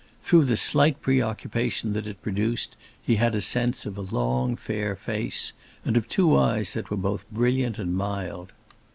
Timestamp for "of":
3.85-3.99, 5.95-6.09